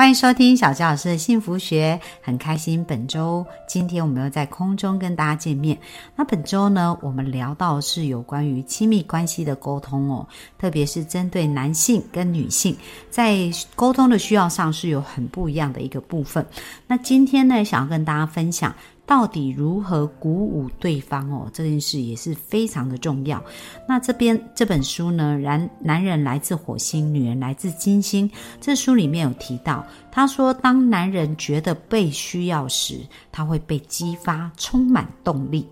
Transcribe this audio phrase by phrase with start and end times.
[0.00, 5.78] 欢迎收听小纪老师的幸福学，很开心本周今天我们又在空中跟大家见面。
[6.16, 10.26] 那本周呢，我们聊到是有关于亲密关系的沟通哦，
[10.56, 12.74] 特别是针对男性跟女性
[13.10, 13.36] 在
[13.76, 16.46] 沟通的需要上是有很不一样的一个部分。
[16.86, 18.74] 那今天呢，想要跟大家分享。
[19.10, 21.50] 到底如何鼓舞对方哦？
[21.52, 23.42] 这件事也是非常的重要。
[23.88, 28.30] 那这边这本书呢，男男人来自火星，女人来自金星。
[28.60, 33.00] 这书里面有提到，他说，当男人觉得被需要时，
[33.32, 35.66] 他会被激发，充满动力。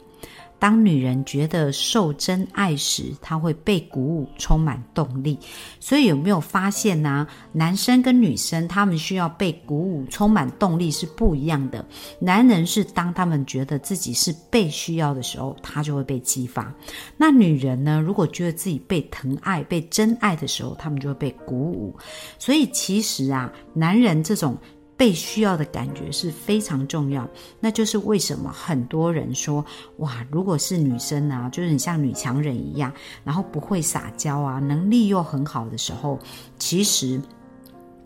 [0.58, 5.38] 当女人觉得受真爱时，她会被鼓舞，充满动力。
[5.78, 7.26] 所以有没有发现呢？
[7.52, 11.84] 男生跟女生他们需要被鼓舞、充满动力是不一样的。
[12.18, 16.74] 男人是当他们觉得自己是被需要的时候，他就会被激发。
[17.16, 18.00] 那女人呢？
[18.04, 21.96] 如果觉得自己被疼爱、被真爱的时候，他们就会被鼓舞。
[22.38, 24.56] 所以其实啊，男人这种。
[24.99, 27.27] 被需要的感觉是非常重要，
[27.59, 29.65] 那就是为什么很多人说
[29.99, 32.93] 哇，如果是女生啊，就是你像女强人一样，
[33.24, 36.18] 然后不会撒娇啊，能力又很好的时候，
[36.59, 37.18] 其实。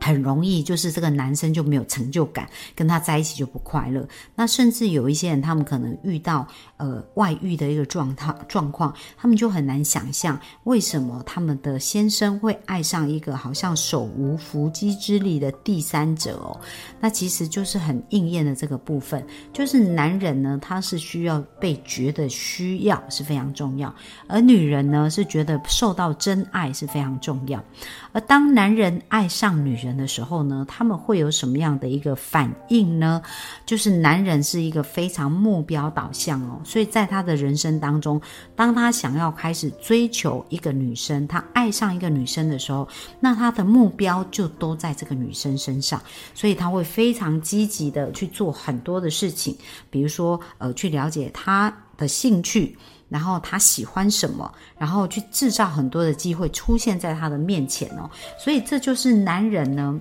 [0.04, 4.04] 很容易，就是这个男生就没有成就感，跟他在一起就不快乐。
[4.34, 6.44] 那甚至有一些人，他们可能遇到
[6.82, 16.60] 呃外遇的一个状态状况，他们就很难想象为什么他们的先生会爱上一个好像手无缚鸡之力的第三者哦。
[17.00, 23.94] 那其实就是很应验的这个部分，就是男人呢，他是需要被觉得需要是非常重要，
[24.26, 27.62] 而女人呢是觉得受到真爱是非常重要。
[28.10, 33.20] 而当男人爱上女人，的时候呢，他们会有什么样的一个反应呢？
[33.66, 38.18] 就是男人是一个非常目标导向哦，所以在他的人生当中，
[38.56, 42.88] 当他想要开始追求一个女生，他爱上一个女生的时候，
[43.20, 46.00] 那他的目标就都在这个女生身上，
[46.32, 49.54] 所以他会非常积极的去做很多的事情，
[49.90, 52.74] 比如说呃，去了解他的兴趣。
[53.10, 58.08] 然后他喜欢什么，然后去制造很多的机会出现在他的面前哦，
[58.42, 60.00] 所以这就是男人呢，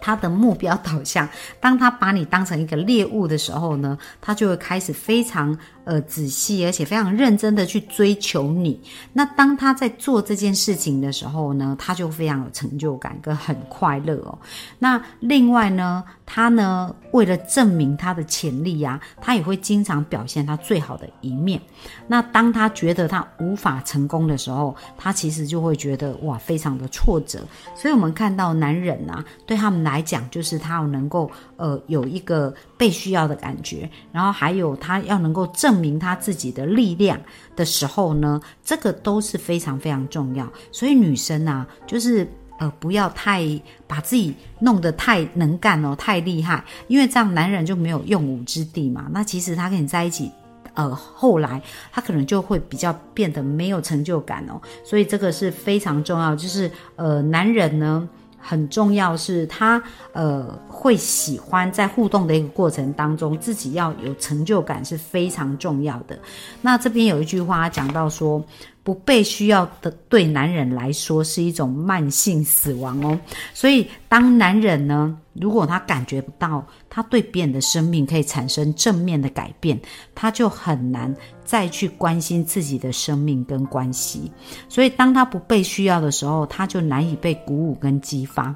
[0.00, 1.28] 他的目标导向。
[1.60, 5.56] 当他把你当成一个猎物的时候呢，他就会开始非常。
[5.84, 8.80] 呃，仔细而且非常认真的去追求你。
[9.12, 14.38] 那当他在做这件事情的时候呢，他就非常有成就感跟很快乐哦。
[14.78, 21.60] 那另外呢，他呢为了证明他的潜力呀，他也会经常表现他最好的一面。
[22.06, 27.40] 那当他觉得他无法成功的时候，他其实就会觉得哇，非常的挫折。
[27.74, 35.80] 所以我们看到男人啊，对他们来讲，就是他要能够呃有一个被需要的感觉，然后还有他要能够证。
[35.80, 37.18] 明他自己的力量
[37.56, 40.46] 的时候呢，这个都是非常非常重要。
[40.70, 42.30] 所以女生啊，就是
[42.60, 43.42] 呃，不要太
[43.86, 49.06] 把自己弄得太能干哦，太厉害，因为这样男人就没有用武之地嘛。
[49.10, 50.30] 那其实他跟你在一起，
[50.74, 54.60] 呃，后来他可能就会比较变得没有成就感哦。
[54.84, 58.06] 所以这个是非常重要，就是呃，男人呢。
[58.42, 59.82] 很重要是他
[60.14, 66.18] 呃会喜欢在互动的一个过程当中，自己要有成就感是非常重要的。
[66.62, 68.42] 那这边有一句话讲到说。
[68.82, 73.18] 不被需要的，对男人来说是一种慢性死亡哦。
[73.52, 79.78] 所以，当男人呢，如果他感觉不到他对别人的生命可以产生正面的改变，
[80.14, 81.14] 他就很难
[81.44, 84.32] 再去关心自己的生命跟关系。
[84.68, 88.54] 所以，当他不被需要的时候，他就难以被鼓舞跟激发。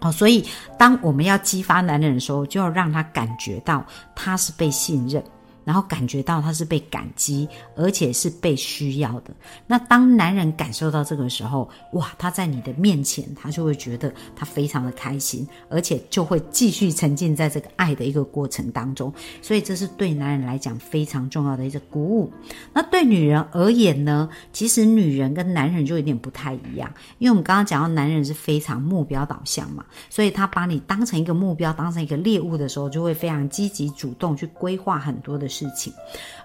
[0.00, 0.44] 好，所以
[0.78, 3.86] 当我们要激发男人的时候，就要让他感觉到
[4.16, 5.22] 他是被信任。
[5.64, 9.34] 然后感觉到他是被感激，而且是被需要的。
[9.66, 19.12] 那当男人感受到这个时候，哇，他在你的面前，他就会觉得他非常的开心，而且就会继续沉浸在这个爱的一个过程当中。
[19.40, 22.32] 所以这是对男人来讲非常重要的一个鼓舞。
[22.72, 24.28] 那对女人而言呢？
[24.52, 35.51] 其实女人跟男人就有点不太一样，因为我们刚刚讲到男人是非常目标导向嘛，所以他把你当成一个目标，当成一个猎物的时候，就会非常积极主动去规划很多的。
[35.52, 35.92] 事情，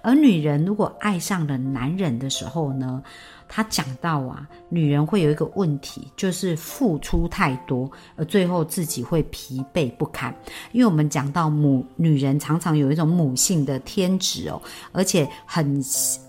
[0.01, 3.01] 而女人如果爱上了男人的时候呢，
[3.48, 10.36] 她讲到啊，女人会有一个问题，就是付出太多，而最后自己会疲惫不堪。
[10.74, 14.62] 因为我们讲到母女人常常有一种母性的天职哦，
[14.92, 15.81] 而且很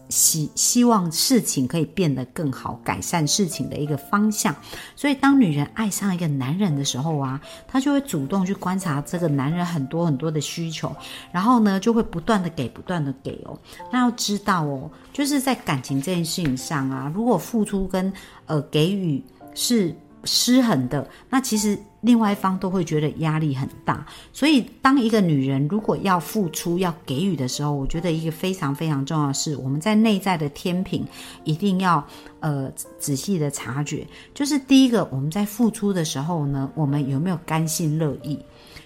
[0.09, 4.55] 希希望事情可以变得更好，改善事情的一个方向。
[4.97, 10.95] 所以，当女人爱上一个男人的时候啊，她就会主动去观察这个男人很多很多的需求，
[11.33, 13.59] 然后呢，就会不断的给，不断的给哦。
[13.93, 18.13] 那要知道哦，就是在感情这件事情上啊，如果付出跟
[18.47, 19.23] 呃给予
[19.55, 19.95] 是
[20.25, 21.79] 失衡的，那其实。
[22.03, 31.05] 另外一方都会觉得压力很大，所以当一个女人如果要付出、要给予的时候，我觉得一个非常非常重要的是，我们在内在的天平
[31.43, 32.07] 一定要
[32.39, 32.71] 呃
[33.01, 34.07] 仔细的察觉。
[34.33, 38.39] 就是第一个，我们在付出的时候呢，我们有没有甘心乐意？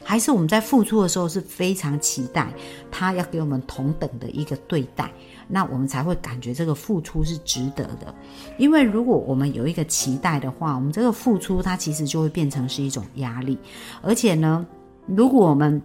[0.04, 2.52] 还是我们在付出的时候是非常期待
[2.90, 5.10] 他要给我们同等的一个对待？
[5.48, 8.14] 那我们才会感觉这个付出是值得的，
[8.56, 13.58] 因为如果我们有一个期待的话，我们这个付出它其实就会变成是一种压力，
[14.00, 14.64] 而且呢，
[15.06, 15.80] 如果我们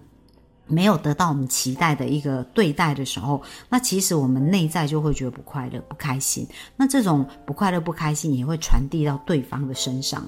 [0.68, 6.48] 没有得到我们期待的一个对待的时候，那其实我们内在就会觉得不快乐、不开心。
[6.76, 10.24] 那这种不快乐、不开心也会传递到对方的身上。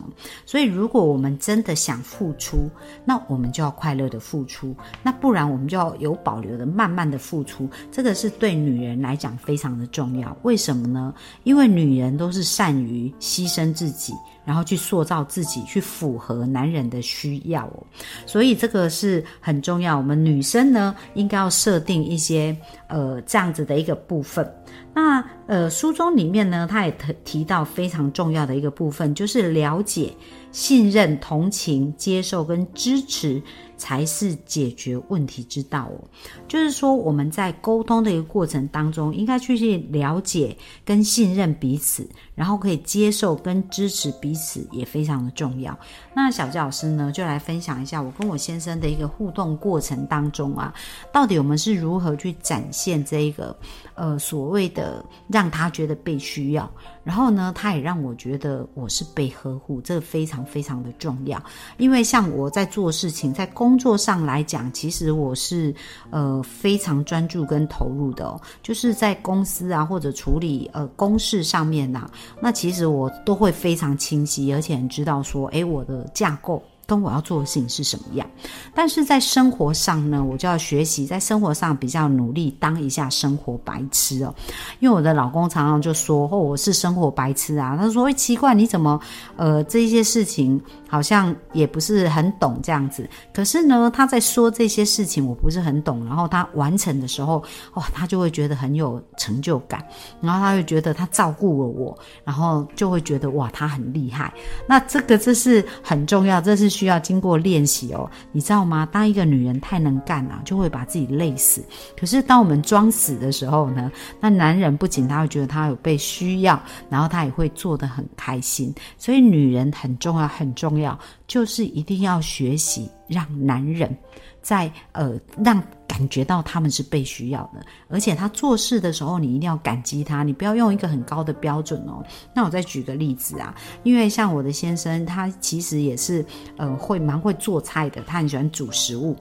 [0.46, 2.70] 所以，如果我们真的想付出，
[3.06, 4.76] 那我们就要快乐的付出。
[5.04, 7.70] 那不然，我们就要有保留的慢慢的付出。
[7.92, 10.36] 这个是对女人来讲非常的重要。
[10.44, 11.14] 为什么呢？
[11.44, 14.14] 因为女人都是善于牺牲自己。
[14.50, 17.86] 然后去塑造自己，去符合男人的需要哦，
[18.26, 19.96] 所以这个是很重要。
[19.96, 22.58] 我们女生呢，应该要设定一些
[22.88, 24.52] 呃这样子的一个部分。
[25.00, 30.14] 那呃书中里面呢，他也提提到非常重要的一个部分，就是了解、
[30.52, 33.42] 信任、同情、接受跟支持。
[33.80, 36.04] 才是解决问题之道哦。
[36.50, 40.54] 就是说，我们在沟通的一个过程当中，应该去去了解
[40.84, 42.06] 跟信任彼此，
[42.36, 45.80] 然后可以接受跟支持彼此，也非常的重要。
[46.14, 50.74] 那小杰老师呢，就来分享一下我跟我先生的一个互动过程当中啊，
[51.14, 53.58] 到底我们是如何去展现这一个
[54.00, 56.72] 呃所谓的让他觉得被需要。
[57.04, 61.42] 然后呢，他也让我觉得我是被呵护，这个非常非常的重要。
[61.78, 65.74] 因为像我在做事情，在工作上来讲，其实我是
[66.12, 68.40] 呃非常专注跟投入的哦。
[68.62, 72.08] 就是在公司啊，或者处理呃公事上面呐，
[72.42, 76.62] 那其实我都会非常清晰，而且很知道说，哎，我的架构。
[76.90, 78.28] 跟我要做的事情是什么样？
[78.74, 84.34] 但是在生活上呢，我就要学习在生活上比较努力当一下生活白痴哦。
[84.80, 89.00] 因为我的老公常常就说：“哦，我是生活白痴啊。”他说：“会奇怪，你怎么
[89.36, 93.08] 呃这些事情好像也不是很懂这样子？
[93.32, 97.44] 可是呢，他在说这些事情我不是很懂，然后他完成的时候，
[97.76, 99.86] 哇，他就会觉得很有成就感，
[100.22, 104.34] 然后他会觉得他照顾了我，然后就会觉得哇，他很厉害。
[104.66, 106.79] 那这个这是很重要，这是。
[106.80, 108.88] 需要经过练习哦，你知道吗？
[108.90, 111.62] 当一个女人太能干了，就会把自己累死。
[112.00, 113.92] 可是当我们装死的时候呢？
[114.22, 116.58] 那男人不仅他会觉得他有被需要，
[116.90, 118.74] 然后他也会做得很开心。
[118.98, 120.98] 所以女人很重要，很重要，
[121.28, 123.94] 就是一定要学习让男人。
[124.42, 125.62] 在呃，让
[126.00, 127.60] 感觉到他们是被需要的，
[127.90, 132.02] 而且他做事的时候，你一定要感激他，你不要用一个很高的标准哦。
[132.34, 133.54] 那我再举个例子啊，
[133.84, 136.26] 因为像我的先生，他其实也是
[136.56, 139.14] 呃会蛮会做菜的，他很喜欢煮食物。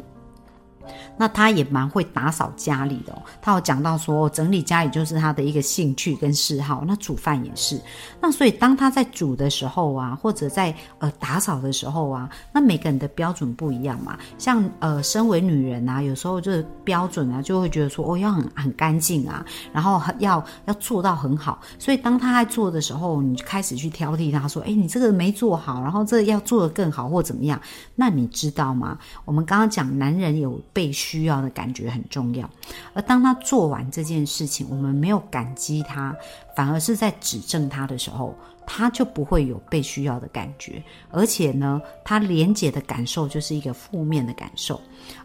[1.16, 6.84] 那他也蛮会打扫家里的，他有讲到说整理家里就是他的一个兴趣跟嗜好。
[6.86, 7.80] 那煮饭也是，
[8.20, 14.18] 那所以当他在煮的时候啊，或者在呃打扫的时候啊，那每个人的标准不一样嘛。
[14.38, 21.60] 像呃身为女人啊，有时候就是标准啊，就会觉得说哦要很很干净啊，然后要要做到很好。
[21.78, 27.60] 所以当他在做的时候，你就开始去挑剔他说，哎，你这个没做好，然后这要做的更好或怎么样？
[27.94, 28.96] 那你知道吗？
[29.24, 30.58] 我们刚刚讲男人有。
[30.78, 32.48] 被需要的感觉很重要，
[32.94, 36.16] 而当他做完这件事情，我们没有感激他，
[36.54, 38.32] 反而是在指正他的时候，
[38.70, 44.78] 他就不会有被需要的感觉，而且呢，他连结的感受就是一个负面的感受。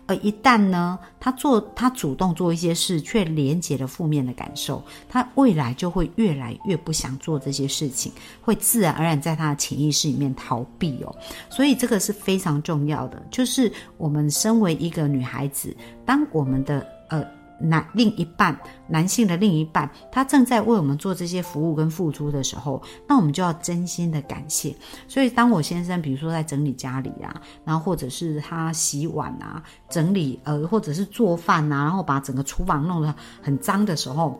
[0.07, 8.09] 而一旦呢，他做他主动做一些事，却连接了负面的感受，他未来就会越来越不想做这些事情，
[8.41, 11.13] 会自然而然在他的潜意识里面逃避哦。
[11.49, 17.21] 所以这个是非常重要的，就是我们身为一个女孩子，当我们的呃。
[17.63, 24.75] 男另一半，男性的另一半，他正在为我们做这些服务跟付出的时候，那我们就要真心的感谢。
[25.07, 34.37] 所以，当我先生比如说在整理家里啊，然后或者是他洗碗啊，整理呃，或者是做饭啊，然后把整个厨房弄得很脏的时候，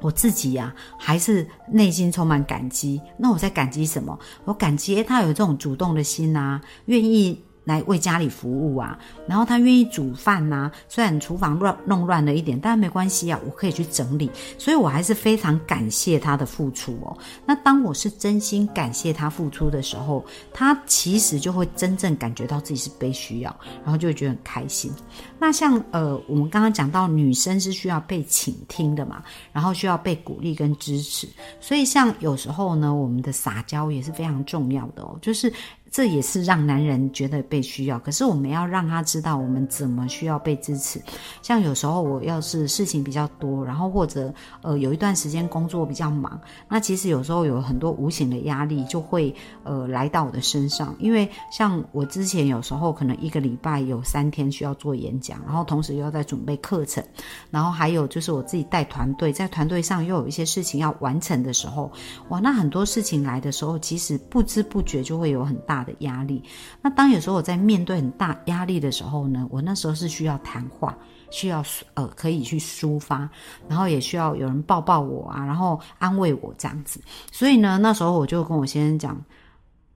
[0.00, 3.00] 我自己呀还是内心充满感激。
[3.16, 4.18] 那我在感激什么？
[4.44, 7.40] 我感激他有这种主动的心啊，愿意。
[7.66, 8.96] 来为家里服务啊，
[9.26, 10.70] 然后他愿意煮饭呐。
[10.88, 14.30] 虽然厨房乱弄乱了一点，但没关系啊，我可以去整理。
[14.56, 17.18] 所以我还是非常感谢他的付出哦。
[17.44, 24.92] 那当我是真心感谢他付出的时候，他其实就会真正感觉到自己是被需要，然后就会觉得很开心。
[25.36, 31.28] 那像呃，我们刚刚讲到女生是需要被倾听的嘛，然后需要被鼓励跟支持。
[31.60, 35.52] 所以像有时候呢，我们的撒娇也是非常重要的哦，就是。
[35.90, 41.00] 这也是让男人觉得被需要，可是我们要让他知道我们怎么需要被支持。
[41.40, 46.38] 像有时候我要是事情比较多，然后或者呃有一段时间工作比较忙，
[46.68, 50.94] 那其实有时候有很多无形的压力就会呃来到我的身上。
[50.98, 57.02] 因为像我之前有时候可能一个礼拜有三天需要做演讲，然后同时又要在准备课程，
[57.50, 61.90] 然后还有就是我自己带团队，在团队上又有一些事情要完成的时候，
[62.28, 65.75] 哇，那很多事情来的时候，其实不知不觉就会有很大。
[65.76, 66.42] 大的压力，
[66.80, 70.96] 那当有时候我在面对很大压力的时候呢，我那时候是需要谈话，
[71.30, 73.28] 需要呃可以去抒发，
[73.68, 76.98] 然后也需要有人抱抱我啊，然后安慰我这样子。
[77.30, 79.22] 所以呢，那时候我就跟我先生讲，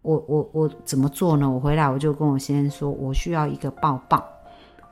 [0.03, 1.49] 我我我怎么做呢？
[1.49, 4.23] 我回来我就跟我先生说，我需要一个抱抱。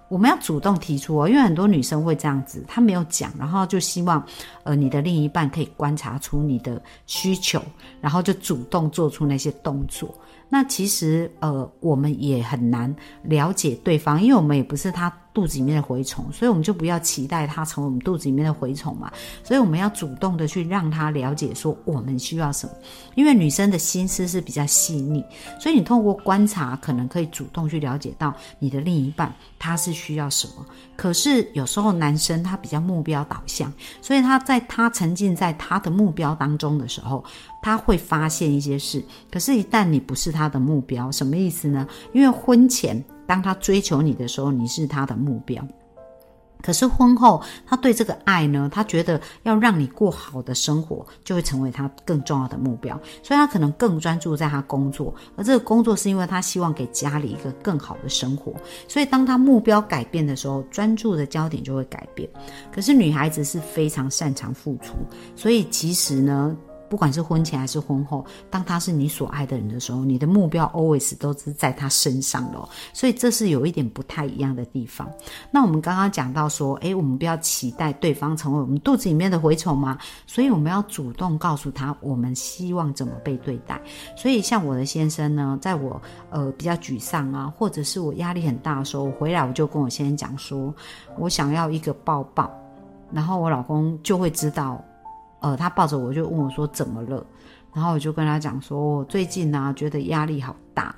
[0.09, 4.25] 我们要主动提出哦，因为很多女生会这样子，她没有讲，然后就希望，
[4.62, 7.61] 呃，你的另一半可以观察出你的需求，
[8.00, 10.14] 然后就主动做出那些动作。
[10.49, 15.12] 那其实，呃，我们也很难了解对方，因为我们也不是他。
[15.35, 19.09] 肚子里面的蛔虫，所以我们就不要期待他成为我们肚子里面的蛔虫嘛。
[19.45, 22.73] 所以我们要主动的去让他了解说我们需要什么，
[23.14, 25.25] 因为女生的心思是比较细腻，
[25.61, 30.67] 所以你透过观察，可能可以主动去了解到你的另一半他是需要什么。
[30.97, 37.23] 可是有时候男生他比较目标导向，所以他在他沉浸在他的目标当中的时候，
[37.62, 39.03] 他会发现一些事。
[39.31, 41.87] 可是，一旦你不是他的目标，什么意思呢？
[42.12, 43.05] 因为婚前。
[43.29, 45.62] 当他追求你的时候，你是他的目标。
[46.62, 52.99] 可是婚后，他对这个爱呢，他觉得要让你过好的生活，就会成为他更重要的目标。
[53.23, 58.55] 所以，他可能更专注在他工作，而这个工作是因为他希望给家里一个更好的生活。
[58.88, 62.27] 所以，当他目标改变的时候，专注的焦点就会改变。
[62.73, 64.95] 可是，女孩子是非常擅长付出，
[65.37, 66.57] 所以其实呢。
[66.88, 75.09] 不管是婚前还是婚后，当他是你所爱的人的时候，你的目标 always 都是在他身上的，所以这是有一点不太一样的地方。
[75.50, 79.99] 那我们刚刚讲到说，诶，我们不要期待对方成为我们肚子里面的蛔虫吗？
[80.26, 83.80] 所以我们要主动告诉他，我们希望怎么被对待。
[84.16, 90.75] 所以像我的先生呢，在我呃比较沮丧啊，或者是我压力很大的时候，我回来我就跟我先生讲说，
[91.18, 92.50] 我想要一个抱抱，
[93.12, 94.83] 然后我老公就会知道。
[95.40, 97.25] 呃，他抱着我就问我说怎么了，
[97.73, 100.95] 然后我就跟他讲说，我最近呢觉得压力好大，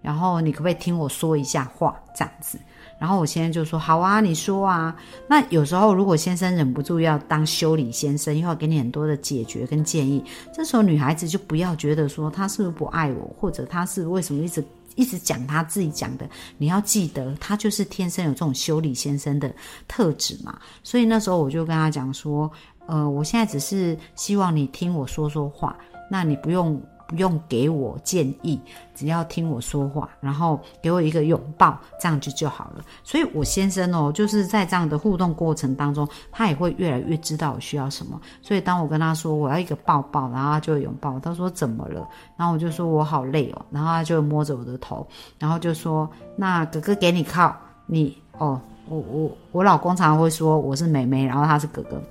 [0.00, 2.58] 然后你可不可以听我说一下话这样子？
[2.98, 4.94] 然后我先生就说好啊，你说啊。
[5.28, 16.28] 那有时候如果先生忍不住要当修理先生，又要给你很多的解决跟建议，这时候女孩子就不要觉得说他是不是不爱我，或者他是为什么一直一直讲他自己讲的。
[16.58, 19.52] 你要记得，他就是天生有这种修理先生的
[19.88, 20.56] 特质嘛。
[20.84, 22.50] 所以那时候我就跟他讲说。
[22.86, 25.76] 呃，我现在只是希望你听我说说话，
[26.10, 28.58] 那你不用不用给我建议，
[28.94, 32.84] 只要听我说话，然后给我一个拥抱，这样就就好了。
[33.04, 38.18] 所以，我先生哦，就是在这样的互动过程当中，他也会越来越知道我需要什么。
[38.40, 41.20] 所以，当我跟他说我要一个抱抱，然后他就拥抱。
[41.20, 42.08] 他说怎么了？
[42.36, 45.06] 然后我就说我好累哦，然后他就摸着我的头，
[45.38, 48.58] 然后就说那哥哥给你靠，你哦，
[48.88, 52.02] 我我我老公常常会说我是妹妹，然后他是哥哥。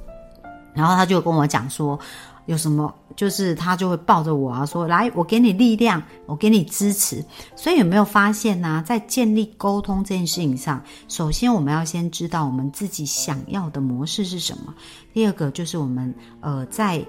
[0.74, 2.00] 然后他就跟我讲说，
[2.46, 7.24] 有什么就是他就会抱着我啊，说来我给你力量，我给你支持。
[7.56, 8.84] 所以有没有发现呢？
[8.86, 14.74] 在建立沟通这件事情上，首先我们要先知道我们自己想要的模式是什么。
[15.14, 17.06] 第二个就是我们呃在。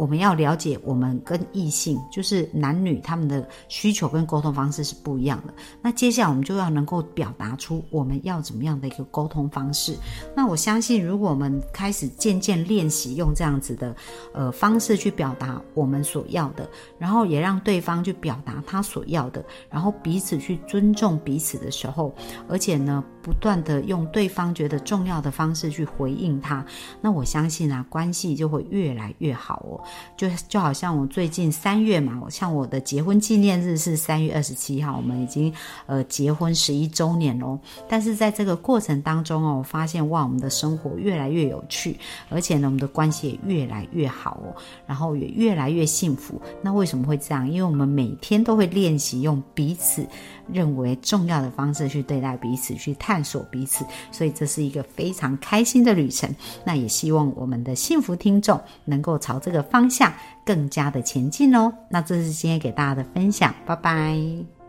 [0.00, 5.52] 我们要了解，我们跟异性，就是男女，他们的需求跟沟通方式是不一样的。
[5.82, 9.94] 那接下来我们就要能够表达出我们要怎么样的一个沟通方式。
[10.34, 13.94] 那我相信，如果我们开始渐渐练习用这样子的
[14.32, 16.66] 呃方式去表达我们所要的，
[16.98, 22.14] 然后也让对方去表达他所要的，然后彼此去尊重彼此的时候，
[22.48, 26.64] 而且呢，不断的用对方觉得重要的方式去回应他，
[27.00, 29.80] 那我相信啊，关系就会越来越好哦。
[30.16, 35.52] 就就好像我最近三月嘛，像我的结婚纪念日是三月二十七号，我们已经
[35.86, 37.58] 呃结婚十一周年喽。
[37.88, 41.98] 但是在这个过程当中哦，我发现哇，我们的生活越来越有趣，
[42.28, 44.54] 而且呢，我们的关系也越来越好哦，
[44.86, 46.40] 然后也越来越幸福。
[46.62, 47.48] 那为什么会这样？
[47.48, 50.06] 因为我们每天都会练习用彼此
[50.52, 56.32] 认为重要的方式去对待彼此，去谈探索彼此，所以这是一个非常开心的旅程。
[56.64, 60.12] 那也希望我们的幸福听众能够朝这个方向
[60.46, 61.72] 更加的前进哦。
[61.90, 64.59] 那这是今天给大家的分享，拜拜。